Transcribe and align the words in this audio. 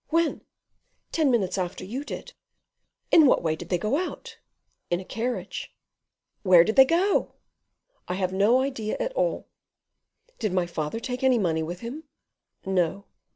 "When?" 0.09 0.41
"Ten 1.11 1.29
minutes 1.29 1.59
after 1.59 1.85
you 1.85 2.03
did." 2.03 2.33
"In 3.11 3.27
what 3.27 3.43
way 3.43 3.55
did 3.55 3.69
they 3.69 3.77
go 3.77 3.97
out?" 3.97 4.39
"In 4.89 4.99
a 4.99 5.05
carriage." 5.05 5.75
"Where 6.41 6.63
did 6.63 6.75
they 6.75 6.85
go?" 6.85 7.35
"I 8.07 8.15
have 8.15 8.33
no 8.33 8.61
idea 8.61 8.97
at 8.99 9.13
all." 9.13 9.47
"Did 10.39 10.53
my 10.53 10.65
father 10.65 10.99
take 10.99 11.21
any 11.23 11.37
money 11.37 11.61
with 11.61 11.81
him?" 11.81 12.05
"No." 12.65 13.05